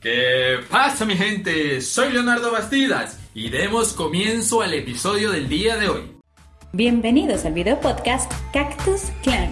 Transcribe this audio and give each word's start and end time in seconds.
¿Qué 0.00 0.60
pasa 0.70 1.04
mi 1.04 1.16
gente? 1.16 1.80
Soy 1.80 2.12
Leonardo 2.12 2.52
Bastidas 2.52 3.18
y 3.34 3.50
demos 3.50 3.94
comienzo 3.94 4.62
al 4.62 4.72
episodio 4.74 5.32
del 5.32 5.48
día 5.48 5.76
de 5.76 5.88
hoy. 5.88 6.02
Bienvenidos 6.72 7.44
al 7.44 7.54
video 7.54 7.80
podcast 7.80 8.30
Cactus 8.52 9.10
Clan. 9.24 9.50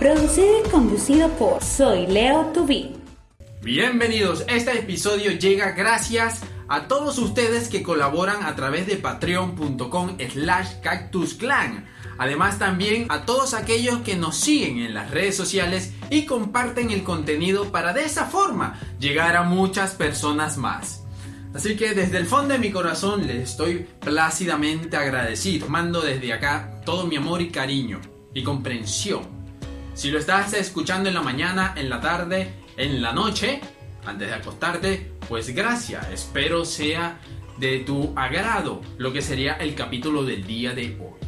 Producido 0.00 0.66
y 0.66 0.68
conducido 0.68 1.28
por 1.38 1.62
Soy 1.62 2.08
Leo 2.08 2.46
Tubi. 2.46 3.00
Bienvenidos, 3.62 4.46
este 4.48 4.78
episodio 4.78 5.32
llega 5.32 5.72
gracias 5.72 6.40
a 6.66 6.88
todos 6.88 7.18
ustedes 7.18 7.68
que 7.68 7.82
colaboran 7.82 8.42
a 8.44 8.56
través 8.56 8.86
de 8.86 8.96
patreon.com 8.96 10.16
slash 10.18 10.80
cactusclan. 10.82 11.84
Además 12.16 12.58
también 12.58 13.04
a 13.10 13.26
todos 13.26 13.52
aquellos 13.52 14.00
que 14.00 14.16
nos 14.16 14.36
siguen 14.36 14.78
en 14.78 14.94
las 14.94 15.10
redes 15.10 15.36
sociales 15.36 15.92
y 16.08 16.24
comparten 16.24 16.90
el 16.90 17.02
contenido 17.02 17.70
para 17.70 17.92
de 17.92 18.06
esa 18.06 18.24
forma 18.24 18.80
llegar 18.98 19.36
a 19.36 19.42
muchas 19.42 19.90
personas 19.90 20.56
más. 20.56 21.04
Así 21.52 21.76
que 21.76 21.92
desde 21.92 22.16
el 22.16 22.24
fondo 22.24 22.54
de 22.54 22.60
mi 22.60 22.70
corazón 22.70 23.26
les 23.26 23.50
estoy 23.50 23.86
plácidamente 24.00 24.96
agradecido. 24.96 25.68
Mando 25.68 26.00
desde 26.00 26.32
acá 26.32 26.80
todo 26.86 27.06
mi 27.06 27.16
amor 27.16 27.42
y 27.42 27.50
cariño 27.50 28.00
y 28.32 28.42
comprensión. 28.42 29.38
Si 29.92 30.10
lo 30.10 30.18
estás 30.18 30.54
escuchando 30.54 31.10
en 31.10 31.14
la 31.14 31.20
mañana, 31.20 31.74
en 31.76 31.90
la 31.90 32.00
tarde, 32.00 32.59
en 32.80 33.02
la 33.02 33.12
noche, 33.12 33.60
antes 34.06 34.28
de 34.28 34.34
acostarte, 34.34 35.12
pues 35.28 35.54
gracias, 35.54 36.08
espero 36.10 36.64
sea 36.64 37.20
de 37.58 37.80
tu 37.80 38.14
agrado 38.16 38.80
lo 38.96 39.12
que 39.12 39.20
sería 39.20 39.52
el 39.56 39.74
capítulo 39.74 40.24
del 40.24 40.46
día 40.46 40.72
de 40.72 40.96
hoy. 40.98 41.20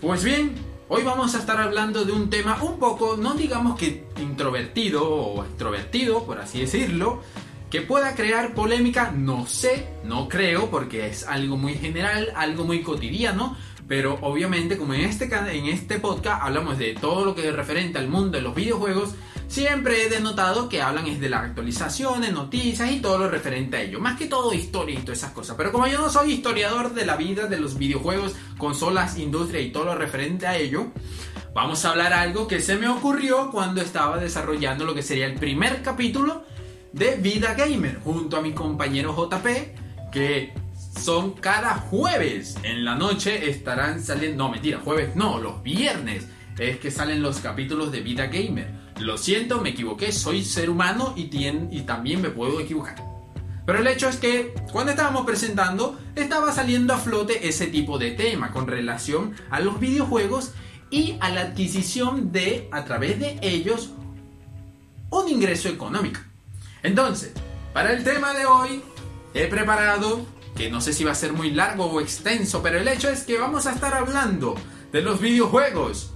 Pues 0.00 0.22
bien, 0.22 0.54
hoy 0.88 1.02
vamos 1.02 1.34
a 1.34 1.40
estar 1.40 1.60
hablando 1.60 2.04
de 2.04 2.12
un 2.12 2.30
tema 2.30 2.62
un 2.62 2.78
poco, 2.78 3.16
no 3.16 3.34
digamos 3.34 3.76
que 3.76 4.04
introvertido 4.20 5.04
o 5.04 5.44
extrovertido, 5.44 6.24
por 6.24 6.38
así 6.38 6.60
decirlo, 6.60 7.20
que 7.68 7.80
pueda 7.80 8.14
crear 8.14 8.54
polémica, 8.54 9.10
no 9.10 9.48
sé, 9.48 9.88
no 10.04 10.28
creo, 10.28 10.70
porque 10.70 11.08
es 11.08 11.26
algo 11.26 11.56
muy 11.56 11.74
general, 11.74 12.32
algo 12.36 12.62
muy 12.62 12.82
cotidiano, 12.82 13.56
pero 13.88 14.18
obviamente 14.22 14.78
como 14.78 14.94
en 14.94 15.00
este, 15.00 15.24
en 15.24 15.66
este 15.66 15.98
podcast 15.98 16.44
hablamos 16.44 16.78
de 16.78 16.94
todo 16.94 17.24
lo 17.24 17.34
que 17.34 17.48
es 17.48 17.56
referente 17.56 17.98
al 17.98 18.06
mundo 18.06 18.38
de 18.38 18.42
los 18.42 18.54
videojuegos, 18.54 19.16
siempre 19.48 20.02
he 20.02 20.08
denotado 20.08 20.68
que 20.68 20.82
hablan 20.82 21.06
es 21.06 21.20
de 21.20 21.28
las 21.28 21.44
actualizaciones, 21.44 22.32
noticias 22.32 22.90
y 22.90 23.00
todo 23.00 23.18
lo 23.18 23.28
referente 23.28 23.76
a 23.76 23.82
ello. 23.82 24.00
Más 24.00 24.18
que 24.18 24.26
todo 24.26 24.52
historia 24.52 24.98
y 24.98 25.02
todas 25.02 25.18
esas 25.18 25.32
cosas. 25.32 25.56
Pero 25.56 25.72
como 25.72 25.86
yo 25.86 25.98
no 25.98 26.10
soy 26.10 26.32
historiador 26.32 26.94
de 26.94 27.06
la 27.06 27.16
vida 27.16 27.46
de 27.46 27.60
los 27.60 27.78
videojuegos, 27.78 28.34
consolas, 28.58 29.18
industria 29.18 29.60
y 29.60 29.70
todo 29.70 29.86
lo 29.86 29.94
referente 29.94 30.46
a 30.46 30.56
ello, 30.56 30.88
vamos 31.54 31.84
a 31.84 31.90
hablar 31.90 32.12
algo 32.12 32.48
que 32.48 32.60
se 32.60 32.76
me 32.76 32.88
ocurrió 32.88 33.50
cuando 33.50 33.80
estaba 33.80 34.18
desarrollando 34.18 34.84
lo 34.84 34.94
que 34.94 35.02
sería 35.02 35.26
el 35.26 35.34
primer 35.34 35.82
capítulo 35.82 36.44
de 36.92 37.16
Vida 37.16 37.54
Gamer 37.54 38.00
junto 38.04 38.36
a 38.36 38.40
mi 38.40 38.52
compañero 38.52 39.14
JP 39.16 39.46
que 40.12 40.52
son 41.00 41.32
cada 41.32 41.74
jueves 41.74 42.56
en 42.62 42.84
la 42.84 42.94
noche 42.94 43.50
estarán 43.50 44.00
saliendo, 44.00 44.44
no 44.44 44.50
mentira, 44.50 44.80
jueves 44.82 45.16
no, 45.16 45.40
los 45.40 45.62
viernes 45.62 46.28
es 46.58 46.78
que 46.78 46.90
salen 46.90 47.20
los 47.20 47.40
capítulos 47.40 47.90
de 47.90 48.00
Vida 48.00 48.26
Gamer. 48.26 48.83
Lo 49.00 49.18
siento, 49.18 49.60
me 49.60 49.70
equivoqué, 49.70 50.12
soy 50.12 50.44
ser 50.44 50.70
humano 50.70 51.14
y, 51.16 51.24
también 51.82 52.22
me 52.22 52.30
puedo 52.30 52.60
equivocar. 52.60 52.96
Pero 53.66 53.78
el 53.78 53.86
hecho 53.86 54.08
es 54.08 54.16
que 54.16 54.54
cuando 54.72 54.92
estábamos 54.92 55.24
presentando 55.24 55.98
estaba 56.14 56.52
saliendo 56.52 56.94
a 56.94 56.98
flote 56.98 57.48
ese 57.48 57.66
tipo 57.66 57.98
de 57.98 58.12
tema 58.12 58.52
con 58.52 58.66
relación 58.66 59.34
a 59.50 59.60
los 59.60 59.80
videojuegos 59.80 60.52
y 60.90 61.16
a 61.20 61.30
la 61.30 61.40
adquisición 61.40 62.30
de, 62.30 62.68
a 62.70 62.84
través 62.84 63.18
de 63.18 63.38
ellos, 63.42 63.90
un 65.10 65.28
ingreso 65.28 65.68
económico. 65.68 66.20
Entonces, 66.82 67.32
para 67.72 67.92
el 67.92 68.04
tema 68.04 68.32
de 68.34 68.46
hoy 68.46 68.82
he 69.32 69.46
preparado 69.46 70.24
que 70.54 70.70
no 70.70 70.80
sé 70.80 70.92
si 70.92 71.02
va 71.02 71.12
a 71.12 71.16
ser 71.16 71.32
muy 71.32 71.50
largo 71.50 71.86
o 71.86 72.00
extenso, 72.00 72.62
pero 72.62 72.78
el 72.78 72.86
hecho 72.86 73.08
es 73.08 73.24
que 73.24 73.38
vamos 73.38 73.66
a 73.66 73.72
estar 73.72 73.94
hablando 73.94 74.54
de 74.92 75.02
los 75.02 75.20
videojuegos, 75.20 76.12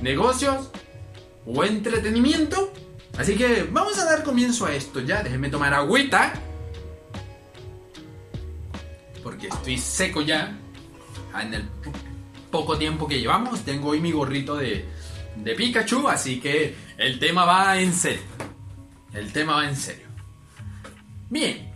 negocios 0.00 0.70
o 1.46 1.64
entretenimiento. 1.64 2.72
Así 3.18 3.36
que 3.36 3.68
vamos 3.70 3.98
a 3.98 4.04
dar 4.04 4.22
comienzo 4.22 4.66
a 4.66 4.74
esto 4.74 5.00
ya. 5.00 5.22
Déjenme 5.22 5.50
tomar 5.50 5.74
agüita. 5.74 6.32
Porque 9.22 9.48
estoy 9.48 9.78
seco 9.78 10.22
ya. 10.22 10.56
En 11.40 11.54
el 11.54 11.64
poco 12.50 12.78
tiempo 12.78 13.06
que 13.06 13.20
llevamos. 13.20 13.60
Tengo 13.64 13.90
hoy 13.90 14.00
mi 14.00 14.12
gorrito 14.12 14.56
de, 14.56 14.84
de 15.36 15.54
Pikachu. 15.54 16.08
Así 16.08 16.40
que 16.40 16.74
el 16.96 17.18
tema 17.18 17.44
va 17.44 17.78
en 17.78 17.92
serio. 17.92 18.22
El 19.12 19.32
tema 19.32 19.56
va 19.56 19.68
en 19.68 19.76
serio. 19.76 20.06
Bien. 21.28 21.71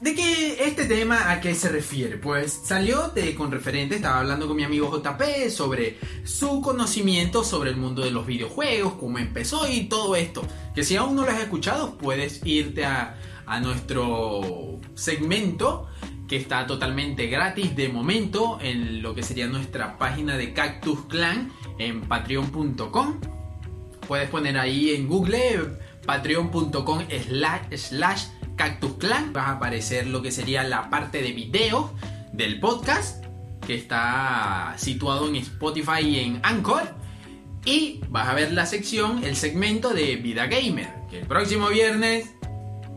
¿De 0.00 0.14
qué 0.14 0.64
este 0.64 0.84
tema 0.84 1.32
a 1.32 1.40
qué 1.40 1.56
se 1.56 1.68
refiere? 1.68 2.18
Pues 2.18 2.60
salió 2.64 3.08
de 3.08 3.34
con 3.34 3.50
referente, 3.50 3.96
estaba 3.96 4.20
hablando 4.20 4.46
con 4.46 4.56
mi 4.56 4.62
amigo 4.62 4.96
JP 4.96 5.50
sobre 5.50 5.98
su 6.24 6.60
conocimiento 6.60 7.42
sobre 7.42 7.70
el 7.70 7.76
mundo 7.76 8.02
de 8.02 8.12
los 8.12 8.24
videojuegos, 8.24 8.92
cómo 8.92 9.18
empezó 9.18 9.66
y 9.66 9.88
todo 9.88 10.14
esto. 10.14 10.46
Que 10.72 10.84
si 10.84 10.94
aún 10.94 11.16
no 11.16 11.24
lo 11.24 11.32
has 11.32 11.40
escuchado, 11.40 11.98
puedes 11.98 12.46
irte 12.46 12.84
a, 12.84 13.18
a 13.44 13.58
nuestro 13.58 14.78
segmento 14.94 15.88
que 16.28 16.36
está 16.36 16.64
totalmente 16.68 17.26
gratis 17.26 17.74
de 17.74 17.88
momento 17.88 18.58
en 18.60 19.02
lo 19.02 19.16
que 19.16 19.24
sería 19.24 19.48
nuestra 19.48 19.98
página 19.98 20.36
de 20.36 20.52
Cactus 20.52 21.06
Clan 21.06 21.50
en 21.78 22.02
patreon.com. 22.02 23.18
Puedes 24.06 24.30
poner 24.30 24.58
ahí 24.58 24.94
en 24.94 25.08
Google 25.08 25.76
patreon.com 26.06 27.02
slash, 27.26 27.76
slash 27.76 28.24
Cactus 28.58 28.94
Clan. 28.98 29.32
Va 29.34 29.46
a 29.46 29.52
aparecer 29.52 30.06
lo 30.06 30.20
que 30.20 30.30
sería 30.30 30.64
la 30.64 30.90
parte 30.90 31.22
de 31.22 31.32
video 31.32 31.94
del 32.32 32.60
podcast 32.60 33.24
que 33.66 33.74
está 33.74 34.74
situado 34.76 35.28
en 35.28 35.36
Spotify 35.36 36.00
y 36.02 36.18
en 36.18 36.40
Anchor. 36.42 36.82
Y 37.64 38.00
vas 38.08 38.28
a 38.28 38.34
ver 38.34 38.52
la 38.52 38.66
sección, 38.66 39.24
el 39.24 39.36
segmento 39.36 39.90
de 39.90 40.16
Vida 40.16 40.46
Gamer. 40.46 40.88
Que 41.08 41.20
el 41.20 41.26
próximo 41.26 41.68
viernes 41.68 42.34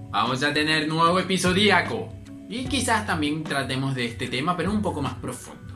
vamos 0.09 0.43
a 0.43 0.53
tener 0.53 0.87
nuevo 0.87 1.19
episodiaco. 1.19 2.09
Y 2.49 2.65
quizás 2.65 3.05
también 3.05 3.43
tratemos 3.43 3.95
de 3.95 4.05
este 4.05 4.27
tema, 4.27 4.57
pero 4.57 4.71
un 4.71 4.81
poco 4.81 5.01
más 5.01 5.13
profundo. 5.15 5.73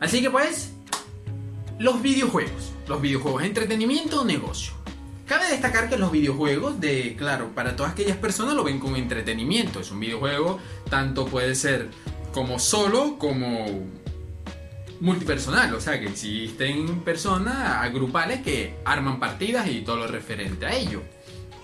Así 0.00 0.22
que 0.22 0.30
pues, 0.30 0.72
los 1.78 2.00
videojuegos. 2.00 2.72
Los 2.88 3.00
videojuegos, 3.00 3.42
entretenimiento 3.42 4.22
o 4.22 4.24
negocio. 4.24 4.81
Cabe 5.26 5.48
destacar 5.48 5.88
que 5.88 5.96
los 5.96 6.10
videojuegos, 6.10 6.80
de 6.80 7.14
claro, 7.16 7.50
para 7.54 7.76
todas 7.76 7.92
aquellas 7.92 8.16
personas 8.16 8.54
lo 8.54 8.64
ven 8.64 8.78
como 8.78 8.96
entretenimiento. 8.96 9.80
Es 9.80 9.90
un 9.90 10.00
videojuego, 10.00 10.58
tanto 10.90 11.26
puede 11.26 11.54
ser 11.54 11.88
como 12.32 12.58
solo 12.58 13.18
como 13.18 13.66
multipersonal. 15.00 15.74
O 15.74 15.80
sea 15.80 16.00
que 16.00 16.06
existen 16.06 17.00
personas 17.00 17.56
agrupales 17.82 18.42
que 18.42 18.76
arman 18.84 19.20
partidas 19.20 19.68
y 19.68 19.82
todo 19.82 19.96
lo 19.96 20.06
referente 20.06 20.66
a 20.66 20.74
ello. 20.74 21.02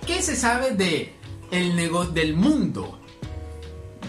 ¿Qué 0.06 0.22
se 0.22 0.36
sabe 0.36 0.72
de 0.72 1.12
el 1.50 1.76
negocio 1.76 2.12
del 2.12 2.34
mundo 2.34 3.00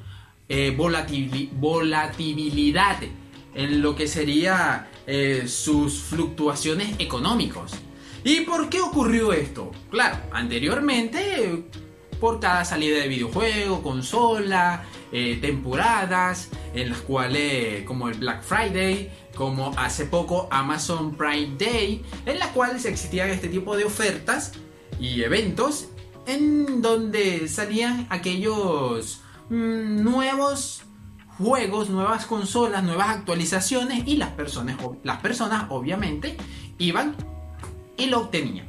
eh, 0.49 0.75
volatilidad 0.77 2.99
en 3.59 3.83
lo 3.83 3.97
que 3.97 4.07
sería 4.07 4.89
eh, 5.07 5.45
sus 5.49 6.01
fluctuaciones 6.01 6.95
económicos. 7.01 7.73
¿Y 8.23 8.43
por 8.43 8.69
qué 8.69 8.81
ocurrió 8.81 9.33
esto? 9.33 9.73
Claro, 9.91 10.17
anteriormente 10.33 11.65
por 12.21 12.39
cada 12.39 12.65
salida 12.65 12.99
de 13.01 13.09
videojuego, 13.09 13.83
consola, 13.83 14.85
eh, 15.11 15.39
temporadas, 15.41 16.51
en 16.73 16.91
las 16.91 17.01
cuales 17.01 17.85
como 17.85 18.09
el 18.09 18.19
Black 18.19 18.43
Friday, 18.43 19.11
como 19.35 19.73
hace 19.77 20.07
poco 20.07 20.49
Amazon 20.51 21.17
Prime 21.17 21.57
Day, 21.59 22.05
en 22.27 22.39
las 22.39 22.49
cuales 22.49 22.85
existían 22.85 23.31
este 23.31 23.49
tipo 23.49 23.77
de 23.77 23.85
ofertas 23.85 24.53
y 25.01 25.23
eventos 25.23 25.89
en 26.27 26.81
donde 26.81 27.49
salían 27.49 28.07
aquellos 28.11 29.21
mm, 29.49 30.03
nuevos 30.03 30.83
juegos, 31.39 31.89
nuevas 31.89 32.27
consolas, 32.27 32.83
nuevas 32.83 33.09
actualizaciones 33.09 34.03
y 34.07 34.17
las 34.17 34.31
personas, 34.31 34.77
las 35.05 35.19
personas 35.19 35.67
obviamente 35.71 36.37
iban 36.79 37.15
y 37.97 38.07
lo 38.07 38.21
obtenían. 38.21 38.67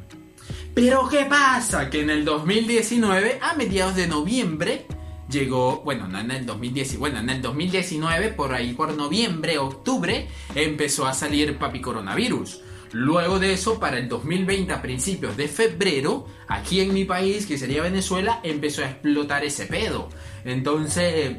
Pero 0.74 1.10
¿qué 1.10 1.26
pasa? 1.26 1.90
Que 1.90 2.02
en 2.02 2.10
el 2.10 2.24
2019, 2.24 3.40
a 3.42 3.54
mediados 3.56 3.96
de 3.96 4.08
noviembre, 4.08 4.86
llegó, 5.30 5.82
bueno, 5.84 6.08
no 6.08 6.20
en 6.20 6.32
el 6.32 6.46
2019, 6.46 7.00
bueno, 7.00 7.20
en 7.20 7.30
el 7.30 7.42
2019, 7.42 8.30
por 8.30 8.54
ahí 8.54 8.74
por 8.74 8.96
noviembre, 8.96 9.58
octubre, 9.58 10.28
empezó 10.56 11.08
a 11.08 11.14
salir 11.14 11.58
papi 11.58 11.82
coronavirus. 11.82 12.62
Luego 12.92 13.40
de 13.40 13.54
eso, 13.54 13.80
para 13.80 14.00
el 14.00 14.10
2020, 14.10 14.74
a 14.74 14.82
principios 14.82 15.38
de 15.38 15.48
febrero, 15.48 16.26
aquí 16.48 16.82
en 16.82 16.94
mi 16.94 17.06
país, 17.06 17.46
que 17.46 17.58
sería 17.58 17.84
Venezuela, 17.84 18.40
empezó 18.44 18.84
a 18.84 18.90
explotar 18.90 19.44
ese 19.46 19.68
pedo. 19.68 20.10
Entonces, 20.44 21.38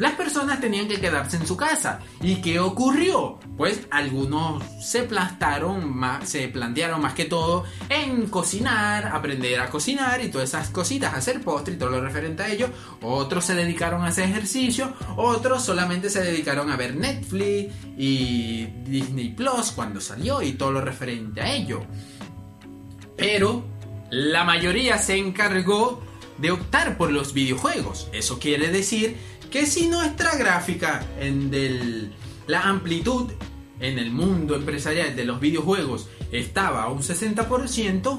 las 0.00 0.14
personas 0.14 0.62
tenían 0.62 0.88
que 0.88 0.98
quedarse 0.98 1.36
en 1.36 1.46
su 1.46 1.58
casa. 1.58 2.00
¿Y 2.22 2.36
qué 2.36 2.58
ocurrió? 2.58 3.38
Pues 3.58 3.82
algunos 3.90 4.64
se 4.82 5.02
plantaron, 5.02 6.00
se 6.24 6.48
plantearon 6.48 7.02
más 7.02 7.12
que 7.12 7.26
todo 7.26 7.64
en 7.90 8.28
cocinar, 8.28 9.08
aprender 9.08 9.60
a 9.60 9.68
cocinar 9.68 10.24
y 10.24 10.30
todas 10.30 10.48
esas 10.48 10.70
cositas, 10.70 11.12
hacer 11.12 11.42
postre 11.42 11.74
y 11.74 11.76
todo 11.76 11.90
lo 11.90 12.00
referente 12.00 12.42
a 12.42 12.48
ello. 12.48 12.70
Otros 13.02 13.44
se 13.44 13.54
dedicaron 13.54 14.02
a 14.02 14.06
hacer 14.06 14.24
ejercicio, 14.24 14.94
otros 15.18 15.62
solamente 15.62 16.08
se 16.08 16.22
dedicaron 16.22 16.70
a 16.70 16.76
ver 16.76 16.96
Netflix 16.96 17.74
y 17.98 18.64
Disney 18.86 19.34
Plus 19.34 19.72
cuando 19.72 20.00
salió 20.00 20.40
y 20.40 20.52
todo 20.52 20.72
lo 20.72 20.80
referente 20.80 21.42
a 21.42 21.52
ello. 21.52 21.82
Pero 23.18 23.64
la 24.10 24.44
mayoría 24.44 24.96
se 24.96 25.18
encargó 25.18 26.02
de 26.38 26.52
optar 26.52 26.96
por 26.96 27.12
los 27.12 27.34
videojuegos. 27.34 28.08
Eso 28.14 28.38
quiere 28.38 28.68
decir 28.68 29.18
que 29.50 29.66
si 29.66 29.88
nuestra 29.88 30.36
gráfica 30.36 31.04
en 31.18 32.12
la 32.46 32.62
amplitud 32.62 33.30
en 33.80 33.98
el 33.98 34.10
mundo 34.10 34.54
empresarial 34.54 35.16
de 35.16 35.24
los 35.24 35.40
videojuegos 35.40 36.08
estaba 36.30 36.84
a 36.84 36.88
un 36.88 37.00
60%, 37.00 38.18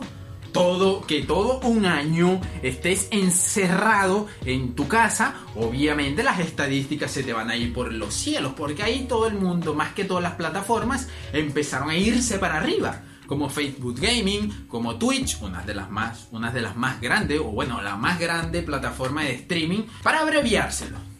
todo, 0.51 1.01
que 1.07 1.21
todo 1.21 1.59
un 1.61 1.85
año 1.85 2.41
estés 2.61 3.07
encerrado 3.11 4.27
en 4.43 4.75
tu 4.75 4.87
casa, 4.87 5.35
obviamente 5.55 6.23
las 6.23 6.39
estadísticas 6.39 7.11
se 7.11 7.23
te 7.23 7.31
van 7.31 7.49
a 7.49 7.55
ir 7.55 7.71
por 7.73 7.93
los 7.93 8.13
cielos, 8.13 8.53
porque 8.57 8.83
ahí 8.83 9.05
todo 9.07 9.27
el 9.27 9.35
mundo, 9.35 9.73
más 9.73 9.93
que 9.93 10.03
todas 10.03 10.23
las 10.23 10.33
plataformas, 10.33 11.07
empezaron 11.31 11.89
a 11.89 11.95
irse 11.95 12.37
para 12.37 12.57
arriba 12.57 13.03
como 13.27 13.47
Facebook 13.47 13.97
Gaming, 13.97 14.67
como 14.67 14.97
Twitch, 14.97 15.41
una 15.41 15.61
de 15.61 15.73
las 15.73 15.89
más, 15.89 16.27
de 16.53 16.61
las 16.61 16.75
más 16.75 16.99
grandes, 16.99 17.39
o 17.39 17.45
bueno, 17.45 17.81
la 17.81 17.95
más 17.95 18.19
grande 18.19 18.61
plataforma 18.61 19.23
de 19.23 19.35
streaming, 19.35 19.83
para 20.03 20.19
abreviárselo. 20.19 21.10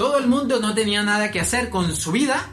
Todo 0.00 0.16
el 0.16 0.28
mundo 0.28 0.60
no 0.60 0.72
tenía 0.72 1.02
nada 1.02 1.30
que 1.30 1.40
hacer 1.40 1.68
con 1.68 1.94
su 1.94 2.10
vida, 2.10 2.48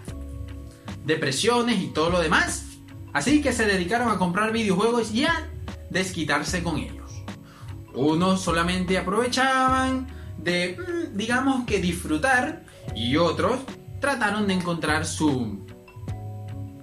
depresiones 1.06 1.82
y 1.82 1.88
todo 1.88 2.10
lo 2.10 2.20
demás, 2.20 2.66
así 3.14 3.42
que 3.42 3.54
se 3.54 3.64
dedicaron 3.64 4.10
a 4.10 4.18
comprar 4.18 4.52
videojuegos 4.52 5.14
y 5.14 5.24
a 5.24 5.50
desquitarse 5.90 6.62
con 6.62 6.76
ellos. 6.76 7.10
Unos 7.94 8.42
solamente 8.42 8.98
aprovechaban 8.98 10.10
de, 10.38 10.78
mm, 10.78 11.16
digamos 11.16 11.66
que 11.66 11.80
disfrutar, 11.80 12.66
y 12.94 13.16
otros 13.16 13.62
trataron 14.02 14.46
de 14.46 14.56
encontrar 14.56 15.06
su 15.06 15.66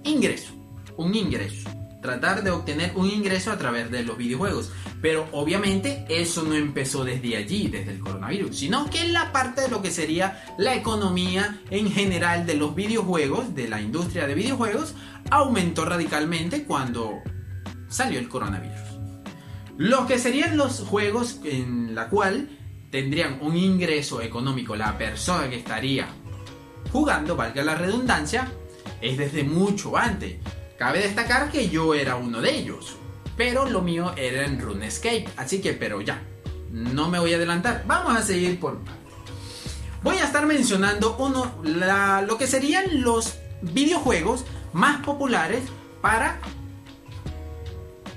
ingreso 0.03 0.55
un 0.97 1.13
ingreso. 1.15 1.69
Tratar 2.01 2.43
de 2.43 2.51
obtener 2.51 2.93
un 2.95 3.09
ingreso 3.09 3.51
a 3.51 3.57
través 3.57 3.91
de 3.91 4.03
los 4.03 4.17
videojuegos. 4.17 4.71
Pero 5.05 5.27
obviamente 5.33 6.03
eso 6.09 6.41
no 6.41 6.55
empezó 6.55 7.03
desde 7.03 7.37
allí, 7.37 7.67
desde 7.67 7.91
el 7.91 7.99
coronavirus, 7.99 8.57
sino 8.57 8.89
que 8.89 9.01
en 9.01 9.13
la 9.13 9.31
parte 9.31 9.61
de 9.61 9.67
lo 9.67 9.83
que 9.83 9.91
sería 9.91 10.43
la 10.57 10.73
economía 10.73 11.61
en 11.69 11.91
general 11.91 12.47
de 12.47 12.55
los 12.55 12.73
videojuegos, 12.73 13.53
de 13.53 13.67
la 13.67 13.79
industria 13.79 14.25
de 14.25 14.33
videojuegos, 14.33 14.95
aumentó 15.29 15.85
radicalmente 15.85 16.63
cuando 16.63 17.21
salió 17.87 18.17
el 18.17 18.27
coronavirus. 18.27 18.79
Lo 19.77 20.07
que 20.07 20.17
serían 20.17 20.57
los 20.57 20.79
juegos 20.79 21.39
en 21.43 21.93
la 21.93 22.09
cual 22.09 22.49
tendrían 22.89 23.37
un 23.41 23.55
ingreso 23.55 24.23
económico 24.23 24.75
la 24.75 24.97
persona 24.97 25.47
que 25.47 25.57
estaría 25.57 26.07
jugando, 26.91 27.35
valga 27.35 27.63
la 27.63 27.75
redundancia, 27.75 28.51
es 29.01 29.19
desde 29.19 29.43
mucho 29.43 29.97
antes. 29.97 30.37
Cabe 30.79 31.01
destacar 31.01 31.51
que 31.51 31.69
yo 31.69 31.93
era 31.93 32.15
uno 32.15 32.41
de 32.41 32.57
ellos, 32.57 32.97
pero 33.37 33.69
lo 33.69 33.81
mío 33.81 34.13
era 34.15 34.45
en 34.45 34.59
RuneScape, 34.59 35.27
así 35.37 35.61
que 35.61 35.73
pero 35.73 36.01
ya, 36.01 36.21
no 36.71 37.09
me 37.09 37.19
voy 37.19 37.33
a 37.33 37.37
adelantar, 37.37 37.83
vamos 37.87 38.15
a 38.15 38.21
seguir 38.21 38.59
por 38.59 38.79
Voy 40.05 40.15
a 40.17 40.25
estar 40.25 40.45
mencionando 40.45 41.17
uno, 41.17 41.55
lo 41.63 42.37
que 42.37 42.45
serían 42.45 43.01
los 43.01 43.39
videojuegos 43.63 44.45
más 44.71 45.03
populares 45.03 45.63
para 45.99 46.39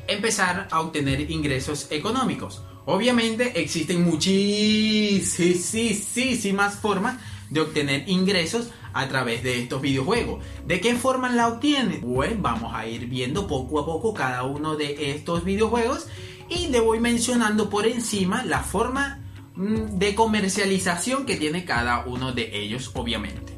empezar 0.06 0.68
a 0.70 0.80
obtener 0.80 1.30
ingresos 1.30 1.86
económicos. 1.90 2.62
Obviamente 2.84 3.58
existen 3.58 4.04
muchísimas 4.04 6.76
formas 6.76 7.16
de 7.48 7.60
obtener 7.60 8.06
ingresos 8.06 8.68
a 8.98 9.08
través 9.08 9.44
de 9.44 9.60
estos 9.60 9.80
videojuegos. 9.80 10.44
¿De 10.66 10.80
qué 10.80 10.96
forma 10.96 11.30
la 11.30 11.46
obtiene? 11.46 11.98
Bueno, 11.98 12.34
vamos 12.40 12.74
a 12.74 12.84
ir 12.84 13.06
viendo 13.06 13.46
poco 13.46 13.78
a 13.78 13.86
poco 13.86 14.12
cada 14.12 14.42
uno 14.42 14.74
de 14.74 15.12
estos 15.12 15.44
videojuegos 15.44 16.08
y 16.48 16.66
le 16.66 16.80
voy 16.80 16.98
mencionando 16.98 17.70
por 17.70 17.86
encima 17.86 18.44
la 18.44 18.64
forma 18.64 19.20
mm, 19.54 19.98
de 19.98 20.16
comercialización 20.16 21.26
que 21.26 21.36
tiene 21.36 21.64
cada 21.64 22.06
uno 22.06 22.32
de 22.32 22.50
ellos, 22.58 22.90
obviamente. 22.94 23.52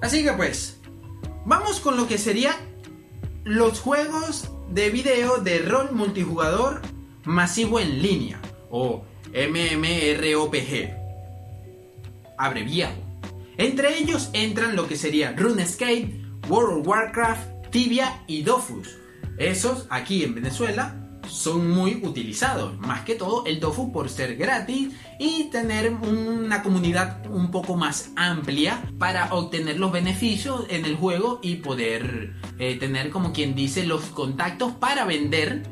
Así 0.00 0.22
que 0.22 0.32
pues, 0.34 0.78
vamos 1.44 1.80
con 1.80 1.96
lo 1.96 2.06
que 2.06 2.18
sería 2.18 2.54
los 3.42 3.80
juegos 3.80 4.50
de 4.70 4.90
video 4.90 5.38
de 5.38 5.58
rol 5.58 5.90
multijugador 5.90 6.80
masivo 7.24 7.80
en 7.80 8.00
línea 8.02 8.40
o 8.70 9.02
MMROPG, 9.32 10.94
abreviado. 12.38 13.05
Entre 13.58 13.98
ellos 13.98 14.28
entran 14.34 14.76
lo 14.76 14.86
que 14.86 14.96
sería 14.96 15.32
RuneScape, 15.32 16.20
World 16.48 16.80
of 16.80 16.86
Warcraft, 16.86 17.70
Tibia 17.70 18.22
y 18.26 18.42
Dofus. 18.42 18.98
Esos 19.38 19.86
aquí 19.88 20.24
en 20.24 20.34
Venezuela 20.34 21.02
son 21.26 21.70
muy 21.70 22.00
utilizados, 22.04 22.78
más 22.78 23.00
que 23.04 23.14
todo 23.14 23.46
el 23.46 23.58
Dofus 23.58 23.90
por 23.90 24.08
ser 24.10 24.36
gratis 24.36 24.90
y 25.18 25.44
tener 25.44 25.90
una 25.90 26.62
comunidad 26.62 27.26
un 27.26 27.50
poco 27.50 27.76
más 27.76 28.10
amplia 28.14 28.82
para 28.98 29.34
obtener 29.34 29.78
los 29.78 29.90
beneficios 29.90 30.66
en 30.68 30.84
el 30.84 30.94
juego 30.94 31.40
y 31.42 31.56
poder 31.56 32.34
eh, 32.58 32.76
tener 32.78 33.10
como 33.10 33.32
quien 33.32 33.54
dice 33.54 33.86
los 33.86 34.02
contactos 34.02 34.72
para 34.72 35.04
vender 35.04 35.62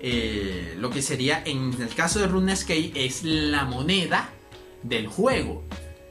eh, 0.00 0.76
lo 0.78 0.90
que 0.90 1.02
sería 1.02 1.42
en 1.44 1.72
el 1.80 1.94
caso 1.94 2.20
de 2.20 2.26
RuneScape 2.26 2.92
es 2.94 3.24
la 3.24 3.64
moneda 3.64 4.28
del 4.82 5.06
juego 5.06 5.64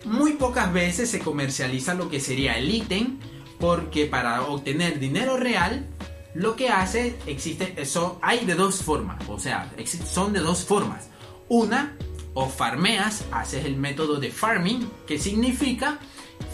muy 0.05 0.33
pocas 0.33 0.71
veces 0.73 1.09
se 1.09 1.19
comercializa 1.19 1.93
lo 1.93 2.09
que 2.09 2.19
sería 2.19 2.57
el 2.57 2.73
ítem 2.73 3.19
porque 3.59 4.05
para 4.05 4.43
obtener 4.43 4.99
dinero 4.99 5.37
real 5.37 5.87
lo 6.33 6.55
que 6.55 6.69
hace 6.69 7.15
existe 7.27 7.73
eso 7.77 8.19
hay 8.21 8.45
de 8.45 8.55
dos 8.55 8.81
formas 8.81 9.23
o 9.29 9.39
sea 9.39 9.71
son 10.05 10.33
de 10.33 10.39
dos 10.39 10.63
formas. 10.65 11.09
Una 11.49 11.95
o 12.33 12.49
farmeas 12.49 13.25
haces 13.31 13.65
el 13.65 13.77
método 13.77 14.19
de 14.19 14.31
farming 14.31 14.89
que 15.05 15.19
significa 15.19 15.99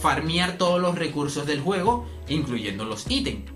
farmear 0.02 0.58
todos 0.58 0.82
los 0.82 0.96
recursos 0.96 1.46
del 1.46 1.62
juego 1.62 2.08
incluyendo 2.28 2.86
los 2.86 3.10
ítems 3.10 3.50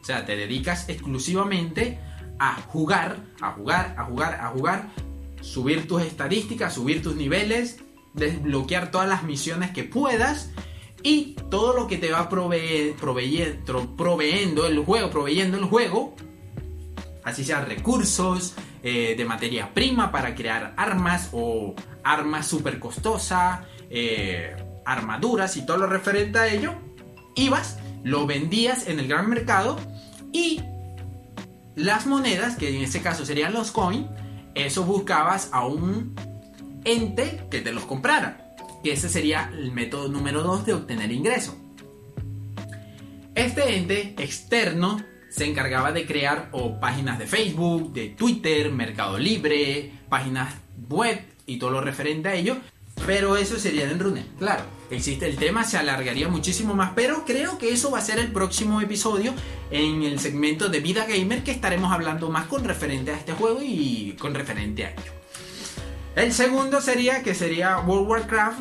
o 0.00 0.04
sea 0.04 0.26
te 0.26 0.36
dedicas 0.36 0.88
exclusivamente 0.88 1.98
a 2.38 2.54
jugar 2.62 3.18
a 3.40 3.52
jugar 3.52 3.94
a 3.96 4.04
jugar 4.04 4.34
a 4.40 4.48
jugar 4.48 4.90
subir 5.40 5.86
tus 5.86 6.02
estadísticas 6.02 6.74
subir 6.74 7.02
tus 7.02 7.14
niveles 7.14 7.78
desbloquear 8.14 8.90
todas 8.90 9.08
las 9.08 9.22
misiones 9.22 9.70
que 9.70 9.84
puedas 9.84 10.50
y 11.02 11.36
todo 11.50 11.74
lo 11.74 11.86
que 11.86 11.96
te 11.96 12.10
va 12.10 12.28
proveyendo 12.28 13.06
el 14.66 14.78
juego, 14.84 15.10
proveyendo 15.10 15.56
el 15.56 15.64
juego, 15.64 16.14
así 17.24 17.44
sea 17.44 17.64
recursos, 17.64 18.54
eh, 18.82 19.14
de 19.16 19.24
materia 19.26 19.74
prima 19.74 20.10
para 20.10 20.34
crear 20.34 20.72
armas 20.76 21.28
o 21.32 21.74
armas 22.02 22.46
súper 22.46 22.78
costosas, 22.78 23.60
eh, 23.90 24.56
armaduras 24.86 25.56
y 25.56 25.66
todo 25.66 25.76
lo 25.76 25.86
referente 25.86 26.38
a 26.38 26.48
ello. 26.48 26.74
Ibas, 27.34 27.78
lo 28.04 28.26
vendías 28.26 28.88
en 28.88 28.98
el 28.98 29.08
gran 29.08 29.28
mercado 29.28 29.78
y 30.32 30.62
las 31.76 32.06
monedas, 32.06 32.56
que 32.56 32.74
en 32.74 32.82
este 32.82 33.00
caso 33.00 33.24
serían 33.24 33.52
los 33.52 33.70
coins, 33.70 34.06
eso 34.54 34.84
buscabas 34.84 35.50
a 35.52 35.66
un 35.66 36.14
ente 36.84 37.42
que 37.50 37.60
te 37.60 37.72
los 37.72 37.84
comprara. 37.84 38.54
Y 38.82 38.90
ese 38.90 39.08
sería 39.08 39.50
el 39.52 39.72
método 39.72 40.08
número 40.08 40.42
2 40.42 40.66
de 40.66 40.74
obtener 40.74 41.12
ingreso. 41.12 41.56
Este 43.34 43.76
ente 43.76 44.14
externo 44.18 45.02
se 45.28 45.44
encargaba 45.44 45.92
de 45.92 46.06
crear 46.06 46.48
o 46.52 46.80
páginas 46.80 47.18
de 47.18 47.26
Facebook, 47.26 47.92
de 47.92 48.08
Twitter, 48.08 48.70
Mercado 48.72 49.18
Libre, 49.18 49.92
páginas 50.08 50.54
web 50.88 51.20
y 51.46 51.58
todo 51.58 51.70
lo 51.70 51.80
referente 51.80 52.28
a 52.28 52.34
ello. 52.34 52.56
Pero 53.06 53.36
eso 53.36 53.58
sería 53.58 53.90
en 53.90 53.98
Rune. 53.98 54.26
Claro, 54.38 54.64
existe 54.90 55.26
el 55.26 55.36
tema, 55.36 55.64
se 55.64 55.78
alargaría 55.78 56.28
muchísimo 56.28 56.74
más, 56.74 56.92
pero 56.94 57.24
creo 57.24 57.56
que 57.58 57.72
eso 57.72 57.90
va 57.90 57.98
a 57.98 58.02
ser 58.02 58.18
el 58.18 58.30
próximo 58.30 58.80
episodio 58.80 59.32
en 59.70 60.02
el 60.02 60.18
segmento 60.18 60.68
de 60.68 60.80
Vida 60.80 61.06
Gamer 61.06 61.42
que 61.42 61.50
estaremos 61.50 61.92
hablando 61.92 62.28
más 62.28 62.46
con 62.46 62.64
referente 62.64 63.12
a 63.12 63.16
este 63.16 63.32
juego 63.32 63.60
y 63.62 64.16
con 64.18 64.34
referente 64.34 64.84
a 64.84 64.90
ello. 64.90 65.19
El 66.20 66.34
segundo 66.34 66.82
sería 66.82 67.22
que 67.22 67.34
sería 67.34 67.78
World 67.78 68.06
Warcraft, 68.06 68.60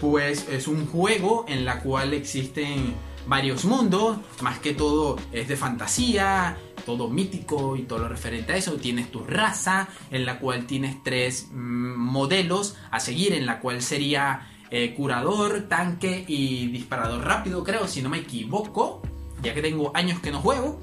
pues 0.00 0.48
es 0.48 0.66
un 0.66 0.86
juego 0.86 1.44
en 1.46 1.66
la 1.66 1.80
cual 1.80 2.14
existen 2.14 2.94
varios 3.26 3.66
mundos, 3.66 4.16
más 4.40 4.60
que 4.60 4.72
todo 4.72 5.18
es 5.30 5.46
de 5.46 5.56
fantasía, 5.58 6.56
todo 6.86 7.10
mítico 7.10 7.76
y 7.76 7.82
todo 7.82 7.98
lo 7.98 8.08
referente 8.08 8.54
a 8.54 8.56
eso. 8.56 8.76
Tienes 8.76 9.10
tu 9.10 9.24
raza, 9.24 9.88
en 10.10 10.24
la 10.24 10.38
cual 10.38 10.66
tienes 10.66 11.02
tres 11.04 11.48
mm, 11.50 11.98
modelos 11.98 12.76
a 12.90 12.98
seguir, 12.98 13.34
en 13.34 13.44
la 13.44 13.60
cual 13.60 13.82
sería 13.82 14.48
eh, 14.70 14.94
curador, 14.94 15.68
tanque 15.68 16.24
y 16.26 16.68
disparador 16.68 17.22
rápido, 17.22 17.62
creo, 17.62 17.88
si 17.88 18.00
no 18.00 18.08
me 18.08 18.20
equivoco, 18.20 19.02
ya 19.42 19.52
que 19.52 19.60
tengo 19.60 19.92
años 19.94 20.20
que 20.20 20.30
no 20.30 20.40
juego. 20.40 20.80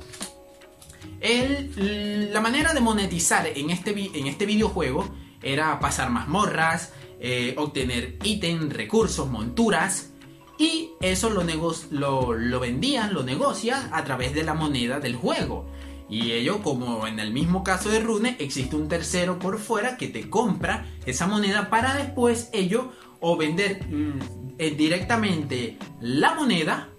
El, 1.21 2.31
la 2.31 2.39
manera 2.39 2.75
de 2.75 2.81
monetizar 2.81 3.47
en 3.47 3.71
este, 3.71 3.89
en 4.13 4.27
este 4.27 4.45
videojuego 4.45 5.25
era 5.53 5.79
pasar 5.79 6.09
mazmorras, 6.09 6.93
eh, 7.19 7.55
obtener 7.57 8.17
ítems, 8.23 8.73
recursos, 8.73 9.29
monturas. 9.29 10.11
Y 10.59 10.91
eso 11.01 11.29
lo, 11.29 11.43
lo, 11.91 12.33
lo 12.33 12.59
vendían, 12.59 13.13
lo 13.13 13.23
negocian 13.23 13.89
a 13.93 14.03
través 14.03 14.33
de 14.33 14.43
la 14.43 14.53
moneda 14.53 14.99
del 14.99 15.15
juego. 15.15 15.67
Y 16.09 16.31
ello, 16.31 16.61
como 16.63 17.05
en 17.05 17.19
el 17.19 17.31
mismo 17.31 17.63
caso 17.63 17.89
de 17.89 17.99
Rune, 17.99 18.37
existe 18.39 18.75
un 18.75 18.87
tercero 18.87 19.39
por 19.39 19.59
fuera 19.59 19.97
que 19.97 20.07
te 20.07 20.29
compra 20.29 20.85
esa 21.05 21.27
moneda 21.27 21.69
para 21.69 21.95
después 21.95 22.49
ello 22.53 22.91
o 23.19 23.35
vender 23.35 23.85
mm, 23.87 24.55
eh, 24.57 24.71
directamente 24.71 25.77
la 25.99 26.33
moneda 26.33 26.89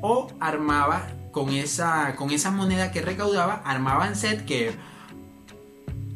o 0.00 0.28
armaba 0.38 1.08
con 1.32 1.50
esa, 1.50 2.14
con 2.14 2.30
esa 2.30 2.52
moneda 2.52 2.92
que 2.92 3.02
recaudaba, 3.02 3.54
armaban 3.64 4.14
set 4.14 4.44
que 4.44 4.72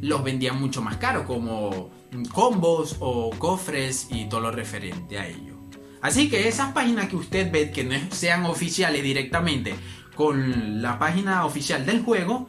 los 0.01 0.23
vendían 0.23 0.61
mucho 0.61 0.83
más 0.83 0.97
caro, 0.97 1.25
como 1.25 1.91
combos 2.33 2.97
o 3.01 3.31
cofres 3.31 4.09
y 4.11 4.29
todo 4.29 4.41
lo 4.41 4.51
referente 4.51 5.19
a 5.19 5.27
ello. 5.27 5.55
Así 6.01 6.29
que 6.29 6.49
esas 6.49 6.73
páginas 6.73 7.09
que 7.09 7.17
usted 7.17 7.51
ve 7.51 7.71
que 7.71 7.85
no 7.85 7.97
sean 8.11 8.45
oficiales 8.47 9.03
directamente 9.03 9.75
con 10.15 10.81
la 10.81 10.99
página 10.99 11.45
oficial 11.45 11.85
del 11.85 12.03
juego, 12.03 12.49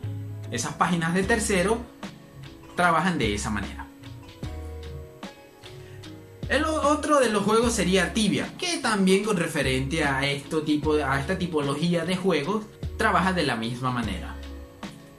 esas 0.52 0.74
páginas 0.74 1.14
de 1.14 1.24
tercero 1.24 1.80
trabajan 2.76 3.18
de 3.18 3.34
esa 3.34 3.50
manera. 3.50 3.88
El 6.48 6.66
otro 6.66 7.20
de 7.20 7.30
los 7.30 7.44
juegos 7.44 7.74
sería 7.74 8.14
Tibia, 8.14 8.52
que 8.58 8.78
también 8.78 9.24
con 9.24 9.38
referente 9.38 10.04
a, 10.04 10.26
esto 10.26 10.64
tipo, 10.64 10.94
a 10.94 11.20
esta 11.20 11.38
tipología 11.38 12.06
de 12.06 12.16
juegos 12.16 12.66
trabaja 12.98 13.34
de 13.34 13.44
la 13.44 13.56
misma 13.56 13.92
manera. 13.92 14.36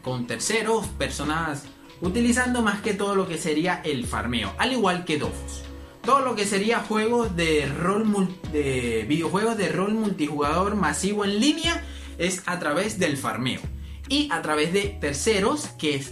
Con 0.02 0.26
terceros, 0.26 0.86
personas 0.88 1.64
utilizando 2.00 2.62
más 2.62 2.80
que 2.80 2.94
todo 2.94 3.14
lo 3.14 3.28
que 3.28 3.38
sería 3.38 3.80
el 3.84 4.06
farmeo, 4.06 4.52
al 4.58 4.72
igual 4.72 5.04
que 5.04 5.18
Dofus. 5.18 5.62
Todo 6.02 6.20
lo 6.20 6.34
que 6.34 6.46
sería 6.46 6.80
juegos 6.80 7.36
de 7.36 7.66
rol 7.66 8.06
de 8.52 9.04
videojuegos 9.06 9.56
de 9.58 9.68
rol 9.68 9.92
multijugador 9.92 10.74
masivo 10.74 11.24
en 11.24 11.40
línea 11.40 11.84
es 12.16 12.42
a 12.46 12.58
través 12.58 12.98
del 12.98 13.16
farmeo 13.16 13.60
y 14.08 14.28
a 14.32 14.40
través 14.40 14.72
de 14.72 14.96
terceros 15.00 15.68
que 15.78 16.02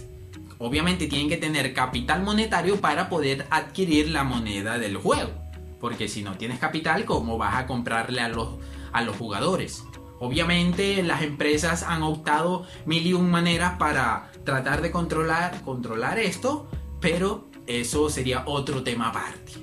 obviamente 0.59 1.07
tienen 1.07 1.27
que 1.27 1.37
tener 1.37 1.73
capital 1.73 2.21
monetario 2.21 2.79
para 2.79 3.09
poder 3.09 3.47
adquirir 3.49 4.09
la 4.09 4.23
moneda 4.23 4.77
del 4.77 4.97
juego. 4.97 5.31
Porque 5.79 6.07
si 6.07 6.21
no 6.21 6.37
tienes 6.37 6.59
capital, 6.59 7.05
¿cómo 7.05 7.37
vas 7.37 7.55
a 7.55 7.65
comprarle 7.65 8.21
a 8.21 8.29
los, 8.29 8.49
a 8.91 9.01
los 9.01 9.15
jugadores? 9.15 9.83
Obviamente 10.19 11.01
las 11.01 11.21
empresas 11.21 11.83
han 11.83 12.03
optado 12.03 12.65
mil 12.85 13.07
y 13.07 13.13
un 13.13 13.31
maneras 13.31 13.77
para 13.79 14.29
tratar 14.49 14.81
de 14.81 14.91
controlar, 14.91 15.61
controlar 15.61 16.17
esto, 16.17 16.69
pero 16.99 17.49
eso 17.67 18.09
sería 18.09 18.43
otro 18.47 18.81
tema 18.83 19.09
aparte. 19.09 19.53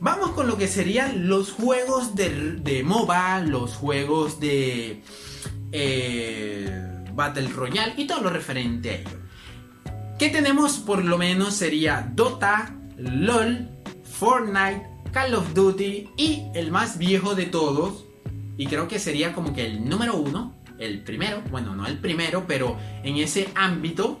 Vamos 0.00 0.30
con 0.30 0.48
lo 0.48 0.58
que 0.58 0.66
serían 0.66 1.28
los 1.28 1.52
juegos 1.52 2.16
de, 2.16 2.56
de 2.56 2.82
MOBA, 2.82 3.40
los 3.40 3.76
juegos 3.76 4.40
de 4.40 5.00
eh, 5.70 7.04
Battle 7.14 7.48
Royale 7.50 7.94
y 7.96 8.06
todo 8.08 8.22
lo 8.22 8.30
referente 8.30 8.90
a 8.90 8.94
ello. 8.94 9.18
¿Qué 10.18 10.28
tenemos 10.28 10.78
por 10.78 11.04
lo 11.04 11.18
menos 11.18 11.54
sería 11.54 12.10
Dota, 12.14 12.74
LOL, 12.96 13.68
Fortnite, 14.02 14.88
Call 15.12 15.34
of 15.34 15.54
Duty 15.54 16.08
y 16.16 16.42
el 16.54 16.72
más 16.72 16.98
viejo 16.98 17.36
de 17.36 17.46
todos, 17.46 18.04
y 18.56 18.66
creo 18.66 18.88
que 18.88 18.98
sería 18.98 19.32
como 19.32 19.54
que 19.54 19.66
el 19.66 19.88
número 19.88 20.16
uno, 20.16 20.52
el 20.84 21.00
primero, 21.00 21.42
bueno, 21.50 21.74
no 21.74 21.86
el 21.86 21.98
primero, 21.98 22.44
pero 22.46 22.76
en 23.02 23.16
ese 23.16 23.48
ámbito, 23.54 24.18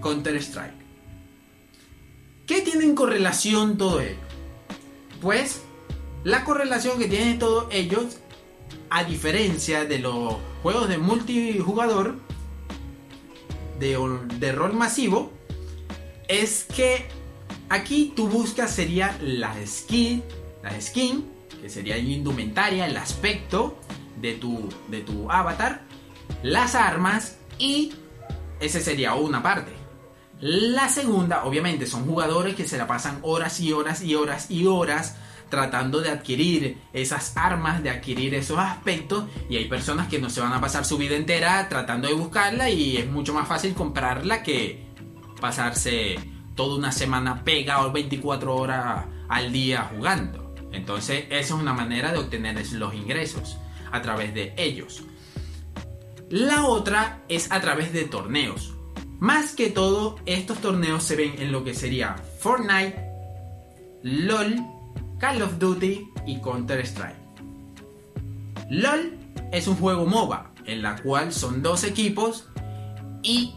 Counter-Strike. 0.00 0.74
¿Qué 2.46 2.60
tienen 2.62 2.94
correlación 2.94 3.76
todo 3.76 4.00
ello? 4.00 4.16
Pues 5.20 5.62
la 6.24 6.44
correlación 6.44 6.98
que 6.98 7.08
tienen 7.08 7.38
todos 7.38 7.66
ellos, 7.70 8.18
a 8.90 9.04
diferencia 9.04 9.84
de 9.84 9.98
los 9.98 10.36
juegos 10.62 10.88
de 10.88 10.98
multijugador, 10.98 12.16
de, 13.78 14.52
rol 14.52 14.72
masivo, 14.74 15.32
es 16.28 16.64
que 16.64 17.06
aquí 17.68 18.12
tu 18.14 18.28
buscas 18.28 18.72
sería 18.72 19.18
la 19.20 19.54
skin, 19.66 20.22
la 20.62 20.80
skin 20.80 21.24
que 21.60 21.68
sería 21.68 21.98
indumentaria, 21.98 22.86
el 22.86 22.96
aspecto 22.96 23.78
de 24.20 24.34
tu, 24.34 24.68
de 24.88 25.00
tu 25.02 25.30
avatar, 25.30 25.82
las 26.42 26.74
armas 26.74 27.38
y 27.58 27.92
ese 28.60 28.80
sería 28.80 29.14
una 29.14 29.42
parte. 29.42 29.72
La 30.40 30.88
segunda, 30.88 31.44
obviamente, 31.44 31.86
son 31.86 32.04
jugadores 32.04 32.54
que 32.54 32.68
se 32.68 32.76
la 32.76 32.86
pasan 32.86 33.20
horas 33.22 33.58
y 33.60 33.72
horas 33.72 34.02
y 34.02 34.14
horas 34.14 34.50
y 34.50 34.66
horas 34.66 35.16
tratando 35.48 36.00
de 36.00 36.10
adquirir 36.10 36.78
esas 36.92 37.36
armas, 37.36 37.82
de 37.82 37.90
adquirir 37.90 38.34
esos 38.34 38.58
aspectos 38.58 39.24
y 39.48 39.56
hay 39.56 39.66
personas 39.66 40.08
que 40.08 40.18
no 40.18 40.28
se 40.28 40.40
van 40.40 40.52
a 40.52 40.60
pasar 40.60 40.84
su 40.84 40.98
vida 40.98 41.14
entera 41.14 41.68
tratando 41.68 42.08
de 42.08 42.14
buscarla 42.14 42.68
y 42.68 42.96
es 42.96 43.08
mucho 43.08 43.32
más 43.32 43.46
fácil 43.46 43.72
comprarla 43.72 44.42
que 44.42 44.86
pasarse 45.40 46.18
toda 46.54 46.76
una 46.76 46.90
semana 46.90 47.44
pega 47.44 47.86
o 47.86 47.92
24 47.92 48.56
horas 48.56 49.04
al 49.28 49.52
día 49.52 49.90
jugando. 49.94 50.54
Entonces, 50.72 51.26
esa 51.30 51.54
es 51.54 51.60
una 51.60 51.72
manera 51.72 52.12
de 52.12 52.18
obtener 52.18 52.60
los 52.72 52.94
ingresos 52.94 53.56
a 53.96 54.02
través 54.02 54.34
de 54.34 54.54
ellos. 54.56 55.04
La 56.30 56.66
otra 56.66 57.22
es 57.28 57.50
a 57.52 57.60
través 57.60 57.92
de 57.92 58.04
torneos. 58.04 58.74
Más 59.18 59.54
que 59.54 59.70
todo, 59.70 60.16
estos 60.26 60.58
torneos 60.58 61.04
se 61.04 61.16
ven 61.16 61.34
en 61.38 61.52
lo 61.52 61.64
que 61.64 61.74
sería 61.74 62.16
Fortnite, 62.40 62.96
LOL, 64.02 64.56
Call 65.18 65.42
of 65.42 65.58
Duty 65.58 66.08
y 66.26 66.40
Counter-Strike. 66.40 67.16
LOL 68.70 69.16
es 69.52 69.68
un 69.68 69.76
juego 69.76 70.06
MOBA, 70.06 70.52
en 70.66 70.82
la 70.82 70.96
cual 70.96 71.32
son 71.32 71.62
dos 71.62 71.84
equipos 71.84 72.48
y 73.22 73.54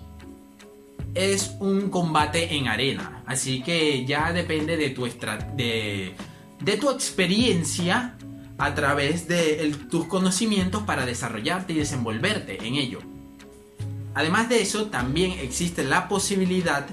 es 1.16 1.56
un 1.60 1.90
combate 1.90 2.56
en 2.56 2.68
arena. 2.68 3.24
Así 3.26 3.62
que 3.62 4.06
ya 4.06 4.32
depende 4.32 4.78
de 4.78 4.92
tu, 4.92 5.06
de 5.56 6.16
de 6.62 6.78
tu 6.78 6.90
experiencia 6.90 8.16
a 8.60 8.76
través 8.76 9.28
de 9.28 9.74
tus 9.90 10.06
conocimientos 10.06 10.84
para 10.84 11.06
desarrollarte 11.06 11.74
y 11.74 11.78
desenvolverte 11.78 12.66
en 12.68 12.76
ello. 12.76 13.00
Además 14.14 14.50
de 14.50 14.62
eso, 14.62 14.88
también 14.88 15.32
existe 15.32 15.84
la 15.84 16.10
posibilidad 16.10 16.86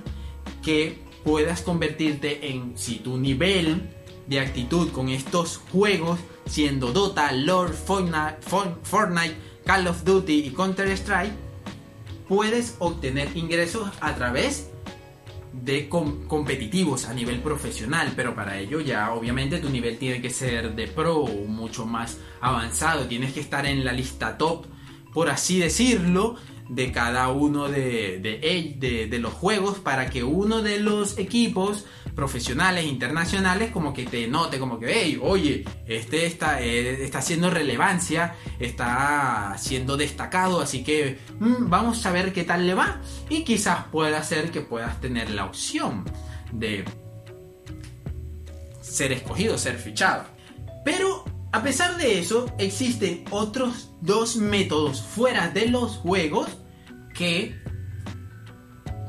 que 0.63 0.99
puedas 1.25 1.63
convertirte 1.63 2.51
en, 2.51 2.79
si 2.79 2.97
tu 2.97 3.19
nivel 3.19 3.91
de 4.29 4.41
actitud 4.41 4.91
con 4.93 5.09
estos 5.09 5.61
juegos, 5.73 6.21
siendo 6.47 6.93
Dota, 6.93 7.33
Lord, 7.33 7.75
Fortnite, 7.75 9.37
Call 9.65 9.89
of 9.89 10.05
Duty 10.05 10.47
y 10.47 10.51
Counter-Strike, 10.51 11.33
puedes 12.29 12.77
obtener 12.79 13.37
ingresos 13.37 13.91
a 14.01 14.15
través 14.15 14.71
de 15.63 15.89
competitivos 15.89 17.07
a 17.07 17.15
nivel 17.15 17.41
profesional, 17.41 18.13
pero 18.15 18.35
para 18.35 18.59
ello 18.59 18.81
ya 18.81 19.13
obviamente 19.13 19.59
tu 19.59 19.69
nivel 19.69 19.99
tiene 19.99 20.21
que 20.21 20.31
ser 20.31 20.75
de 20.75 20.87
pro 20.87 21.27
mucho 21.27 21.87
más 21.87 22.19
avanzado, 22.41 23.07
tienes 23.07 23.33
que 23.33 23.41
estar 23.41 23.67
en 23.67 23.85
la 23.85 23.93
lista 23.93 24.39
top, 24.39 24.67
por 25.13 25.31
así 25.31 25.59
decirlo, 25.59 26.37
de 26.69 26.93
cada 26.93 27.29
uno 27.29 27.69
de, 27.69 28.19
de, 28.21 29.19
los 29.19 29.33
juegos 29.33 29.79
para 29.79 30.11
que 30.11 30.25
uno 30.25 30.63
de 30.63 30.79
los 30.79 31.19
equipos 31.19 31.87
profesionales 32.15 32.87
internacionales 32.87 33.71
como 33.71 33.93
que 33.93 34.05
te 34.05 34.27
note 34.27 34.59
como 34.59 34.79
que 34.79 34.87
hey 34.93 35.21
oye 35.23 35.65
este 35.87 36.27
está 36.27 36.63
eh, 36.63 37.05
está 37.05 37.19
haciendo 37.19 37.51
relevancia 37.51 38.35
está 38.59 39.55
siendo 39.59 39.97
destacado 39.97 40.61
así 40.61 40.83
que 40.83 41.19
mm, 41.39 41.69
vamos 41.69 42.05
a 42.07 42.13
ver 42.13 42.33
qué 42.33 42.45
tal 42.45 42.67
le 42.67 42.75
va 42.75 43.01
y 43.29 43.45
quizás 43.45 43.85
pueda 43.93 44.23
ser 44.23 44.51
que 44.51 44.61
puedas 44.61 45.01
tener 45.01 45.31
la 45.31 45.45
opción 45.45 46.05
de 46.53 46.85
ser 48.97 49.13
escogido 49.13 49.59
ser 49.59 49.77
fichado. 49.77 50.25
Pero 50.85 51.25
a 51.57 51.63
pesar 51.63 51.97
de 51.97 52.19
eso, 52.19 52.55
existen 52.59 53.25
otros 53.31 53.89
dos 54.03 54.37
métodos 54.37 55.01
fuera 55.01 55.49
de 55.49 55.71
los 55.71 55.93
juegos 55.93 56.49
que 57.15 57.59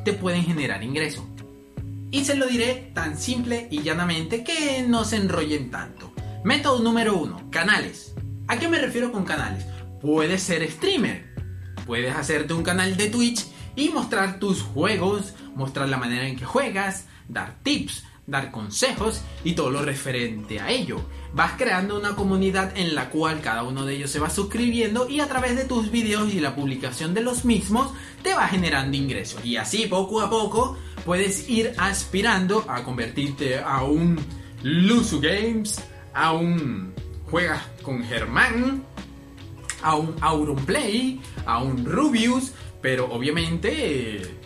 te 0.06 0.13
pueden 0.13 0.46
generar 0.46 0.82
ingresos. 0.82 1.25
Y 2.10 2.24
se 2.24 2.36
lo 2.36 2.48
diré 2.48 2.94
tan 2.96 3.18
simple 3.18 3.68
y 3.70 3.84
llanamente 3.84 4.46
que 4.46 4.82
no 4.88 5.04
se 5.04 5.18
enrollen 5.18 5.72
tanto. 5.72 6.13
Método 6.46 6.80
número 6.80 7.18
uno, 7.18 7.51
canales. 7.51 8.13
¿A 8.48 8.58
qué 8.58 8.70
me 8.70 8.80
refiero 8.80 9.12
con 9.12 9.25
canales? 9.25 9.66
Puedes 10.00 10.42
ser 10.42 10.72
streamer. 10.72 11.25
Puedes 11.86 12.16
hacerte 12.16 12.54
un 12.54 12.63
canal 12.63 12.96
de 12.96 13.10
Twitch 13.10 13.46
y 13.75 13.89
mostrar 13.89 14.39
tus 14.39 14.62
juegos, 14.62 15.34
mostrar 15.54 15.89
la 15.89 15.98
manera 15.98 16.25
en 16.25 16.38
que 16.38 16.46
juegas, 16.46 17.08
dar 17.27 17.58
tips, 17.63 18.06
dar 18.27 18.51
consejos 18.51 19.22
y 19.46 19.53
todo 19.53 19.72
lo 19.72 19.81
referente 19.81 20.60
a 20.60 20.69
ello. 20.69 21.00
Vas 21.34 21.53
creando 21.53 21.98
una 21.98 22.13
comunidad 22.13 22.77
en 22.77 22.93
la 22.93 23.10
cual 23.10 23.39
cada 23.39 23.63
uno 23.63 23.86
de 23.86 23.96
ellos 23.96 24.12
se 24.12 24.19
va 24.19 24.29
suscribiendo 24.29 25.07
y 25.07 25.22
a 25.22 25.29
través 25.29 25.55
de 25.55 25.63
tus 25.63 25.91
videos 25.91 26.34
y 26.34 26.41
la 26.41 26.53
publicación 26.53 27.13
de 27.13 27.22
los 27.22 27.46
mismos 27.46 27.93
te 28.24 28.34
va 28.34 28.50
generando 28.50 28.98
ingresos. 28.98 29.46
Y 29.46 29.55
así 29.55 29.88
poco 29.88 30.19
a 30.19 30.29
poco 30.29 30.77
puedes 31.05 31.50
ir 31.50 31.74
aspirando 31.77 32.65
a 32.67 32.84
convertirte 32.84 33.60
a 33.60 33.84
un 33.84 34.19
Luzu 34.62 35.22
Games, 35.22 35.81
a 36.13 36.34
un 36.34 36.93
Juegas 37.31 37.63
con 37.81 38.03
Germán, 38.03 38.84
a 39.81 39.96
un 39.96 40.15
Auronplay, 40.19 41.22
a 41.46 41.63
un 41.63 41.86
Rubius, 41.86 42.51
pero 42.81 43.10
obviamente 43.10 44.37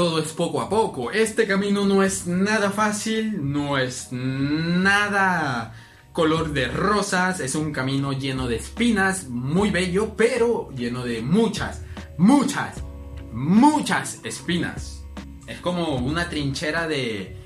todo 0.00 0.18
es 0.18 0.32
poco 0.32 0.62
a 0.62 0.70
poco. 0.70 1.10
Este 1.10 1.46
camino 1.46 1.84
no 1.84 2.02
es 2.02 2.26
nada 2.26 2.70
fácil, 2.70 3.52
no 3.52 3.76
es 3.76 4.08
nada 4.10 5.74
color 6.14 6.54
de 6.54 6.68
rosas, 6.68 7.38
es 7.40 7.54
un 7.54 7.70
camino 7.70 8.14
lleno 8.14 8.48
de 8.48 8.56
espinas, 8.56 9.28
muy 9.28 9.70
bello, 9.70 10.14
pero 10.16 10.70
lleno 10.74 11.04
de 11.04 11.20
muchas, 11.20 11.82
muchas, 12.16 12.82
muchas 13.34 14.20
espinas. 14.24 15.04
Es 15.46 15.60
como 15.60 15.96
una 15.96 16.30
trinchera 16.30 16.88
de 16.88 17.36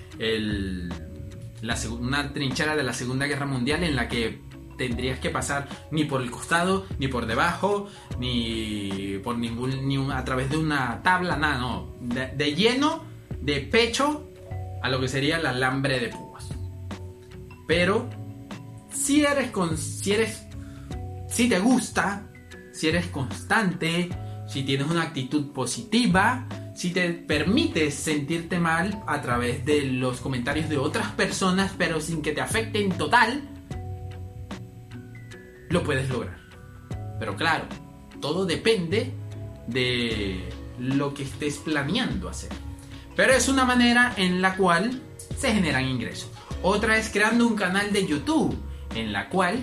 la, 1.61 1.77
una 1.91 2.33
trinchera 2.33 2.77
de 2.77 2.85
la 2.85 2.93
Segunda 2.93 3.27
Guerra 3.27 3.47
Mundial 3.47 3.83
en 3.83 3.97
la 3.97 4.07
que 4.09 4.43
tendrías 4.77 5.19
que 5.19 5.31
pasar 5.31 5.69
ni 5.91 6.05
por 6.05 6.21
el 6.21 6.31
costado, 6.31 6.87
ni 6.99 7.09
por 7.09 7.27
debajo, 7.27 7.89
ni 8.19 9.19
por 9.23 9.39
ningún, 9.39 9.87
ni 9.89 9.97
a 10.13 10.25
través 10.25 10.51
de 10.51 10.57
una 10.57 11.03
tabla, 11.03 11.37
nada, 11.37 11.59
no. 11.59 11.89
De, 12.01 12.55
lleno, 12.55 13.05
de 13.41 13.61
pecho, 13.61 14.31
a 14.83 14.89
lo 14.89 15.01
que 15.01 15.09
sería 15.09 15.39
el 15.39 15.47
alambre 15.47 16.01
de 16.01 16.09
púas. 16.09 16.49
Pero, 17.67 18.09
si 18.93 19.25
eres 19.25 19.51
con, 19.51 19.77
si 19.79 20.13
eres, 20.13 20.43
si 21.29 21.49
te 21.49 21.59
gusta, 21.59 22.27
si 22.73 22.89
eres 22.89 23.07
constante, 23.07 24.09
si 24.47 24.63
tienes 24.63 24.89
una 24.89 25.03
actitud 25.03 25.53
positiva, 25.53 26.47
si 26.75 26.91
te 26.91 27.11
permites 27.11 27.95
sentirte 27.95 28.59
mal 28.59 29.03
a 29.07 29.23
través 29.23 29.65
de 29.65 29.83
los 29.83 30.21
comentarios 30.21 30.69
de 30.69 30.77
otras 30.77 31.13
personas, 31.13 31.73
pero 31.79 32.01
sin 32.01 32.21
que 32.21 32.33
te 32.33 32.41
afecten 32.41 32.91
total, 32.91 33.54
lo 35.75 35.83
puedes 35.83 36.09
lograr. 36.09 36.39
Pero 37.19 37.37
claro, 37.37 37.65
todo 38.21 38.47
depende 38.47 39.13
de 39.67 40.49
lo 40.79 41.13
que 41.13 41.25
estés 41.25 41.59
planeando 41.59 42.29
hacer. 42.29 42.51
Pero 43.17 43.33
es 43.33 43.49
una 43.49 43.65
manera 43.65 44.15
en 44.17 44.41
la 44.41 44.57
cual 44.57 45.03
se 45.37 45.53
generan 45.53 45.85
ingresos. 45.85 46.31
Otra 46.63 46.97
es 46.97 47.11
creando 47.11 47.47
un 47.47 47.57
canal 47.57 47.93
de 47.93 48.07
YouTube 48.07 48.57
en 48.95 49.13
la 49.13 49.29
cual 49.29 49.59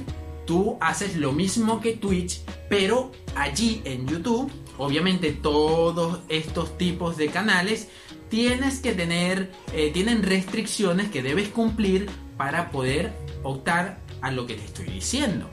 tú 0.46 0.78
haces 0.82 1.16
lo 1.16 1.32
mismo 1.32 1.80
que 1.80 1.94
Twitch, 1.94 2.42
pero 2.70 3.12
allí 3.36 3.82
en 3.86 4.06
YouTube, 4.06 4.52
obviamente 4.78 5.32
todos 5.32 6.20
estos 6.28 6.78
tipos 6.78 7.16
de 7.16 7.28
canales 7.28 7.88
tienes 8.30 8.80
que 8.80 8.92
tener, 8.94 9.52
eh, 9.74 9.92
tienen 9.94 10.24
restricciones 10.24 11.10
que 11.10 11.24
debes 11.24 11.50
cumplir 11.50 12.10
para 12.38 12.70
poder 12.70 13.14
optar 13.44 14.00
a 14.22 14.32
lo 14.32 14.46
que 14.46 14.56
te 14.56 14.66
estoy 14.66 14.86
diciendo. 14.86 15.50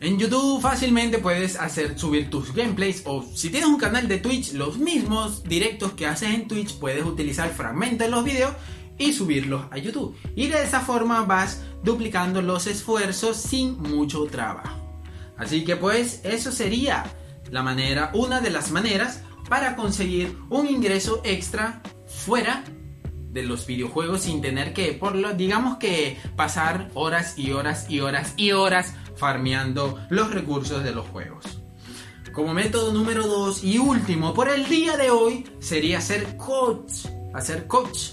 En 0.00 0.16
YouTube 0.16 0.62
fácilmente 0.62 1.18
puedes 1.18 1.56
hacer 1.56 1.98
subir 1.98 2.30
tus 2.30 2.54
gameplays 2.54 3.02
o 3.04 3.24
si 3.34 3.50
tienes 3.50 3.68
un 3.68 3.78
canal 3.78 4.06
de 4.06 4.18
Twitch, 4.18 4.52
los 4.52 4.78
mismos 4.78 5.42
directos 5.42 5.92
que 5.94 6.06
haces 6.06 6.34
en 6.34 6.46
Twitch 6.46 6.78
puedes 6.78 7.04
utilizar 7.04 7.50
fragmentos 7.50 8.06
de 8.06 8.08
los 8.08 8.22
videos 8.22 8.52
y 8.96 9.12
subirlos 9.12 9.64
a 9.72 9.78
YouTube. 9.78 10.16
Y 10.36 10.46
de 10.46 10.62
esa 10.62 10.82
forma 10.82 11.24
vas 11.24 11.62
duplicando 11.82 12.42
los 12.42 12.68
esfuerzos 12.68 13.38
sin 13.38 13.76
mucho 13.82 14.24
trabajo. 14.26 15.02
Así 15.36 15.64
que 15.64 15.74
pues 15.74 16.20
eso 16.22 16.52
sería 16.52 17.04
la 17.50 17.64
manera, 17.64 18.12
una 18.14 18.40
de 18.40 18.50
las 18.50 18.70
maneras 18.70 19.22
para 19.48 19.74
conseguir 19.74 20.38
un 20.48 20.68
ingreso 20.68 21.22
extra 21.24 21.82
fuera 22.06 22.62
de 23.30 23.42
los 23.42 23.66
videojuegos 23.66 24.22
sin 24.22 24.40
tener 24.40 24.72
que, 24.72 24.92
por 24.92 25.14
lo, 25.14 25.34
digamos 25.34 25.78
que 25.78 26.16
pasar 26.36 26.90
horas 26.94 27.36
y 27.36 27.50
horas 27.50 27.86
y 27.88 28.00
horas 28.00 28.34
y 28.36 28.52
horas 28.52 28.94
farmeando 29.18 29.98
los 30.08 30.32
recursos 30.32 30.82
de 30.84 30.92
los 30.92 31.06
juegos. 31.08 31.44
Como 32.32 32.54
método 32.54 32.92
número 32.92 33.26
2 33.26 33.64
y 33.64 33.78
último 33.78 34.32
por 34.32 34.48
el 34.48 34.68
día 34.68 34.96
de 34.96 35.10
hoy 35.10 35.44
sería 35.58 36.00
ser 36.00 36.36
coach. 36.36 37.06
Hacer 37.34 37.66
coach. 37.66 38.12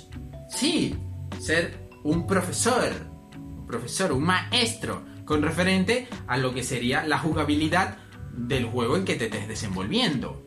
Sí, 0.49 0.95
ser 1.39 1.77
un 2.03 2.25
profesor. 2.25 2.91
Un 3.35 3.67
profesor, 3.67 4.11
un 4.11 4.23
maestro. 4.23 5.03
Con 5.25 5.43
referente 5.43 6.07
a 6.27 6.37
lo 6.37 6.53
que 6.53 6.63
sería 6.63 7.05
la 7.05 7.19
jugabilidad 7.19 7.97
del 8.31 8.65
juego 8.65 8.97
en 8.97 9.05
que 9.05 9.15
te 9.15 9.25
estés 9.25 9.47
desenvolviendo. 9.47 10.41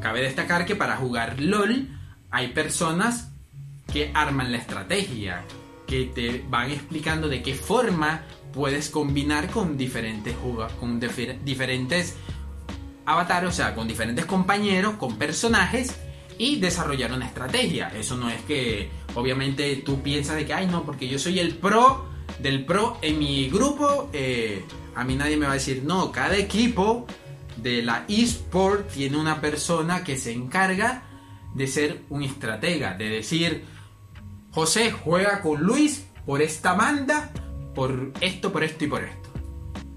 Cabe 0.00 0.22
destacar 0.22 0.66
que 0.66 0.74
para 0.74 0.96
jugar 0.96 1.40
LOL 1.40 1.88
hay 2.30 2.48
personas 2.48 3.30
que 3.92 4.10
arman 4.14 4.50
la 4.50 4.58
estrategia, 4.58 5.44
que 5.86 6.06
te 6.06 6.44
van 6.48 6.70
explicando 6.70 7.28
de 7.28 7.42
qué 7.42 7.54
forma 7.54 8.22
puedes 8.52 8.90
combinar 8.90 9.50
con 9.50 9.76
diferentes 9.76 10.34
con 10.78 11.00
diferentes 11.00 12.16
avatares, 13.04 13.50
o 13.50 13.52
sea, 13.52 13.74
con 13.74 13.88
diferentes 13.88 14.26
compañeros, 14.26 14.94
con 14.94 15.16
personajes 15.16 15.96
y 16.38 16.60
desarrollar 16.60 17.12
una 17.12 17.26
estrategia. 17.26 17.92
Eso 17.96 18.16
no 18.16 18.30
es 18.30 18.40
que 18.42 18.90
obviamente 19.14 19.76
tú 19.76 20.02
piensas 20.02 20.36
de 20.36 20.46
que, 20.46 20.54
ay 20.54 20.66
no, 20.66 20.84
porque 20.84 21.08
yo 21.08 21.18
soy 21.18 21.38
el 21.38 21.56
pro 21.56 22.06
del 22.38 22.64
pro 22.64 22.98
en 23.02 23.18
mi 23.18 23.48
grupo, 23.48 24.10
eh, 24.12 24.64
a 24.94 25.04
mí 25.04 25.14
nadie 25.16 25.36
me 25.36 25.46
va 25.46 25.52
a 25.52 25.54
decir, 25.54 25.82
no, 25.84 26.10
cada 26.12 26.36
equipo 26.36 27.06
de 27.56 27.82
la 27.82 28.04
eSport 28.08 28.90
tiene 28.90 29.16
una 29.16 29.40
persona 29.40 30.02
que 30.02 30.16
se 30.16 30.32
encarga 30.32 31.04
de 31.54 31.66
ser 31.66 32.02
un 32.08 32.22
estratega, 32.22 32.94
de 32.94 33.08
decir, 33.08 33.64
José 34.50 34.90
juega 34.90 35.40
con 35.40 35.62
Luis 35.62 36.06
por 36.24 36.42
esta 36.42 36.74
banda, 36.74 37.32
por 37.74 38.12
esto, 38.20 38.52
por 38.52 38.64
esto 38.64 38.84
y 38.84 38.88
por 38.88 39.04
esto. 39.04 39.30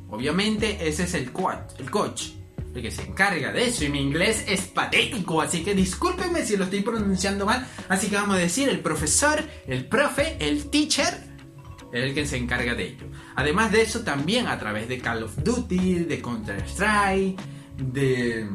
Obviamente 0.10 0.88
ese 0.88 1.04
es 1.04 1.14
el 1.14 1.32
coach, 1.32 1.80
el 1.80 1.90
coach, 1.90 2.30
el 2.74 2.82
que 2.82 2.92
se 2.92 3.04
encarga 3.04 3.52
de 3.52 3.68
eso 3.68 3.86
y 3.86 3.90
mi 3.90 4.02
inglés 4.02 4.46
es 4.48 4.62
patético, 4.62 5.42
así 5.42 5.64
que 5.64 5.74
discúlpenme 5.74 6.46
si 6.46 6.58
lo 6.58 6.66
estoy 6.66 6.82
pronunciando 6.82 7.46
mal, 7.46 7.68
así 7.90 8.08
que 8.08 8.16
vamos 8.16 8.36
a 8.36 8.40
decir 8.40 8.70
el 8.70 8.80
profesor, 8.80 9.44
el 9.68 9.88
profe, 9.88 10.38
el 10.40 10.70
teacher, 10.70 11.14
el 11.92 12.14
que 12.14 12.26
se 12.26 12.38
encarga 12.38 12.76
de 12.76 12.88
ello. 12.88 13.08
Además 13.36 13.72
de 13.72 13.82
eso 13.82 14.02
también 14.02 14.48
a 14.48 14.60
través 14.60 14.88
de 14.88 15.00
Call 15.00 15.24
of 15.24 15.36
Duty, 15.44 16.00
de 16.00 16.22
Counter 16.22 16.64
Strike, 16.68 17.40
de 17.78 18.48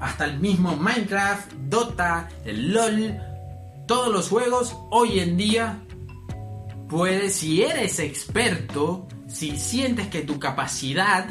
hasta 0.00 0.24
el 0.26 0.40
mismo 0.40 0.76
Minecraft, 0.76 1.52
Dota, 1.52 2.28
el 2.44 2.72
LOL, 2.72 3.16
todos 3.86 4.12
los 4.12 4.28
juegos 4.28 4.76
hoy 4.90 5.20
en 5.20 5.36
día 5.36 5.85
puedes, 6.88 7.34
si 7.36 7.62
eres 7.62 7.98
experto, 7.98 9.08
si 9.28 9.56
sientes 9.56 10.08
que 10.08 10.22
tu 10.22 10.38
capacidad 10.38 11.26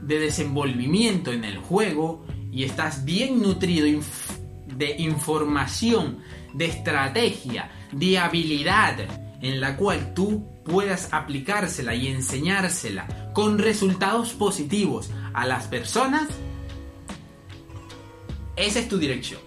de 0.00 0.18
desenvolvimiento 0.18 1.32
en 1.32 1.44
el 1.44 1.58
juego 1.58 2.24
y 2.52 2.64
estás 2.64 3.04
bien 3.04 3.42
nutrido 3.42 3.86
de 4.66 4.96
información, 4.98 6.18
de 6.54 6.66
estrategia, 6.66 7.70
de 7.92 8.18
habilidad 8.18 8.96
en 9.42 9.60
la 9.60 9.76
cual 9.76 10.14
tú 10.14 10.46
puedas 10.64 11.12
aplicársela 11.12 11.94
y 11.94 12.08
enseñársela 12.08 13.32
con 13.32 13.58
resultados 13.58 14.32
positivos 14.32 15.10
a 15.34 15.46
las 15.46 15.66
personas, 15.66 16.28
esa 18.56 18.78
es 18.78 18.88
tu 18.88 18.98
dirección. 18.98 19.40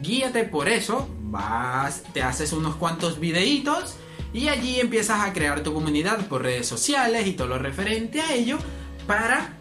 Guíate 0.00 0.44
por 0.44 0.68
eso, 0.68 1.08
vas, 1.30 2.02
te 2.12 2.22
haces 2.22 2.52
unos 2.52 2.76
cuantos 2.76 3.18
videitos 3.20 3.96
y 4.32 4.48
allí 4.48 4.80
empiezas 4.80 5.20
a 5.20 5.32
crear 5.32 5.62
tu 5.62 5.72
comunidad 5.72 6.26
por 6.28 6.42
redes 6.42 6.66
sociales 6.66 7.26
y 7.26 7.32
todo 7.32 7.48
lo 7.48 7.58
referente 7.58 8.20
a 8.20 8.34
ello 8.34 8.58
para 9.06 9.56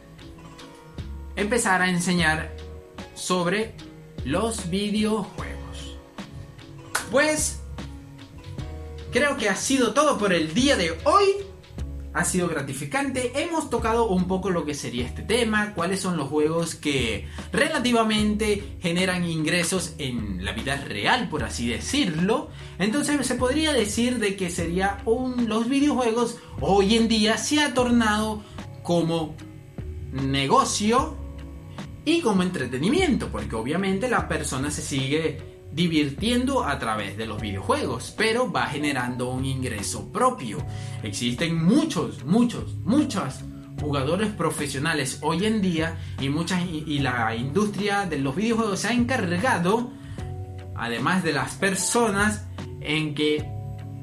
empezar 1.36 1.82
a 1.82 1.90
enseñar 1.90 2.56
sobre 3.14 3.74
los 4.24 4.70
videojuegos. 4.70 5.98
Pues 7.12 7.60
creo 9.12 9.38
que 9.38 9.50
ha 9.50 9.56
sido 9.56 9.94
todo 9.94 10.18
por 10.18 10.34
el 10.34 10.54
día 10.54 10.76
de 10.76 10.98
hoy. 11.06 11.26
Ha 12.16 12.24
sido 12.24 12.48
gratificante. 12.48 13.34
Hemos 13.36 13.70
tocado 13.70 14.08
un 14.08 14.26
poco 14.26 14.50
lo 14.50 14.64
que 14.66 14.74
sería 14.74 15.06
este 15.06 15.22
tema, 15.22 15.74
cuáles 15.74 16.00
son 16.00 16.16
los 16.16 16.30
juegos 16.30 16.74
que 16.74 17.28
relativamente 17.52 18.78
generan 18.80 19.26
ingresos 19.26 19.96
en 19.98 20.46
la 20.46 20.54
vida 20.54 20.78
real, 20.78 21.28
por 21.28 21.44
así 21.44 21.68
decirlo. 21.68 22.50
Entonces 22.80 23.28
se 23.28 23.36
podría 23.36 23.74
decir 23.74 24.20
de 24.20 24.38
que 24.38 24.50
sería 24.50 25.04
los 25.06 25.68
videojuegos 25.68 26.38
hoy 26.62 26.96
en 26.96 27.10
día 27.10 27.38
se 27.38 27.60
ha 27.60 27.74
tornado 27.74 28.42
como 28.82 29.36
negocio 30.14 31.18
y 32.06 32.22
como 32.22 32.44
entretenimiento, 32.44 33.28
porque 33.28 33.58
obviamente 33.58 34.10
la 34.10 34.30
persona 34.30 34.72
se 34.72 34.82
sigue 34.82 35.55
divirtiendo 35.76 36.64
a 36.64 36.80
través 36.80 37.18
de 37.18 37.26
los 37.26 37.42
videojuegos, 37.42 38.14
pero 38.18 38.50
va 38.50 38.68
generando 38.68 39.30
un 39.30 39.44
ingreso 39.44 40.10
propio. 40.10 40.58
Existen 41.04 41.62
muchos, 41.64 42.24
muchos, 42.24 42.76
muchos 42.78 43.42
jugadores 43.82 44.32
profesionales 44.32 45.20
hoy 45.22 45.46
en 45.46 45.62
día 45.62 45.98
y 46.22 46.30
muchas 46.30 46.64
y 46.66 47.00
la 47.00 47.36
industria 47.36 48.06
de 48.06 48.20
los 48.20 48.34
videojuegos 48.34 48.80
se 48.80 48.88
ha 48.88 48.94
encargado 48.94 49.92
además 50.78 51.24
de 51.26 51.34
las 51.34 51.56
personas 51.56 52.46
en 52.80 53.14
que 53.14 53.46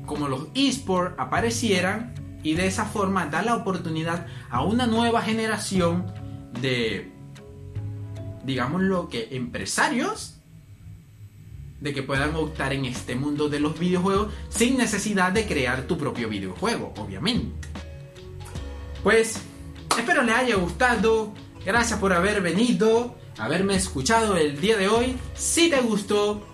como 0.05 0.29
los 0.29 0.49
esports 0.55 1.15
aparecieran 1.19 2.13
y 2.43 2.53
de 2.53 2.67
esa 2.67 2.85
forma 2.85 3.27
da 3.27 3.41
la 3.41 3.57
oportunidad 3.57 4.27
a 4.51 4.63
una 4.63 4.87
nueva 4.87 5.23
generación 5.23 6.13
de 6.61 7.11
digamos 8.45 8.83
lo 8.83 9.09
que 9.09 9.29
empresarios 9.33 10.42
de 11.83 11.93
que 11.93 12.03
puedan 12.03 12.35
optar 12.37 12.73
en 12.73 12.85
este 12.85 13.17
mundo 13.17 13.49
de 13.49 13.59
los 13.59 13.79
videojuegos 13.79 14.33
sin 14.49 14.79
necesidad 14.79 15.33
de 15.33 15.47
crear 15.47 15.83
tu 15.83 15.99
propio 15.99 16.29
videojuego, 16.29 16.95
obviamente. 16.97 17.69
Pues 19.03 19.41
espero 19.99 20.23
le 20.23 20.33
haya 20.33 20.55
gustado. 20.55 21.35
Gracias 21.67 21.99
por 21.99 22.13
haber 22.13 22.41
venido, 22.41 23.17
haberme 23.37 23.75
escuchado 23.75 24.37
el 24.37 24.61
día 24.61 24.77
de 24.77 24.89
hoy. 24.89 25.17
Si 25.35 25.71
te 25.71 25.81
gustó, 25.81 26.47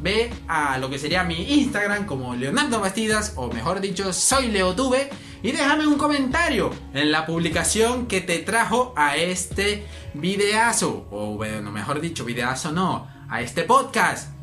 ve 0.00 0.30
a 0.46 0.78
lo 0.78 0.88
que 0.88 0.98
sería 0.98 1.24
mi 1.24 1.54
Instagram 1.60 2.06
como 2.06 2.36
Leonardo 2.36 2.78
Bastidas, 2.80 3.32
o 3.34 3.52
mejor 3.52 3.80
dicho, 3.80 4.12
soy 4.12 4.48
Leotube, 4.48 5.10
y 5.42 5.50
déjame 5.50 5.88
un 5.88 5.98
comentario 5.98 6.70
en 6.94 7.10
la 7.10 7.26
publicación 7.26 8.06
que 8.06 8.20
te 8.20 8.38
trajo 8.38 8.92
a 8.96 9.16
este 9.16 9.86
videazo, 10.14 11.08
o 11.10 11.34
bueno, 11.36 11.72
mejor 11.72 12.00
dicho, 12.00 12.24
videazo 12.24 12.70
no, 12.70 13.08
a 13.28 13.42
este 13.42 13.64
podcast. 13.64 14.37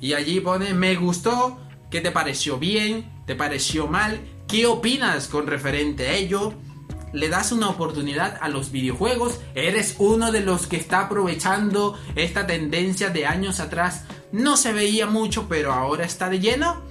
Y 0.00 0.14
allí 0.14 0.40
pone 0.40 0.74
me 0.74 0.96
gustó, 0.96 1.58
qué 1.90 2.00
te 2.00 2.10
pareció 2.10 2.58
bien, 2.58 3.10
te 3.26 3.34
pareció 3.34 3.86
mal, 3.86 4.20
qué 4.48 4.66
opinas 4.66 5.28
con 5.28 5.46
referente 5.46 6.08
a 6.08 6.14
ello. 6.14 6.54
Le 7.12 7.28
das 7.28 7.52
una 7.52 7.68
oportunidad 7.68 8.38
a 8.40 8.48
los 8.48 8.70
videojuegos, 8.70 9.40
eres 9.54 9.96
uno 9.98 10.32
de 10.32 10.40
los 10.40 10.66
que 10.66 10.76
está 10.76 11.00
aprovechando 11.00 11.98
esta 12.14 12.46
tendencia 12.46 13.10
de 13.10 13.26
años 13.26 13.58
atrás 13.60 14.04
no 14.32 14.56
se 14.56 14.72
veía 14.72 15.06
mucho, 15.06 15.48
pero 15.48 15.72
ahora 15.72 16.04
está 16.04 16.28
de 16.28 16.38
lleno. 16.38 16.82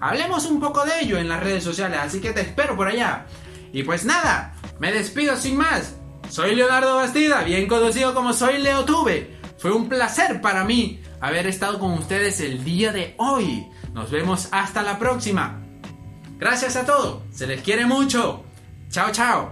Hablemos 0.00 0.44
un 0.46 0.60
poco 0.60 0.84
de 0.84 1.00
ello 1.00 1.18
en 1.18 1.28
las 1.28 1.42
redes 1.42 1.64
sociales, 1.64 1.98
así 2.02 2.20
que 2.20 2.32
te 2.32 2.42
espero 2.42 2.76
por 2.76 2.88
allá. 2.88 3.26
Y 3.72 3.82
pues 3.84 4.04
nada, 4.04 4.54
me 4.78 4.92
despido 4.92 5.36
sin 5.36 5.56
más. 5.56 5.94
Soy 6.28 6.54
Leonardo 6.54 6.96
Bastida, 6.96 7.42
bien 7.42 7.66
conocido 7.66 8.14
como 8.14 8.32
Soy 8.32 8.58
Leotube. 8.58 9.34
Fue 9.58 9.72
un 9.72 9.88
placer 9.88 10.40
para 10.42 10.64
mí 10.64 11.00
haber 11.26 11.46
estado 11.46 11.78
con 11.78 11.92
ustedes 11.92 12.40
el 12.40 12.64
día 12.64 12.92
de 12.92 13.14
hoy. 13.18 13.66
Nos 13.92 14.10
vemos 14.10 14.48
hasta 14.50 14.82
la 14.82 14.98
próxima. 14.98 15.60
Gracias 16.38 16.76
a 16.76 16.84
todos, 16.84 17.22
se 17.32 17.46
les 17.46 17.62
quiere 17.62 17.86
mucho. 17.86 18.44
Chao, 18.90 19.10
chao. 19.10 19.42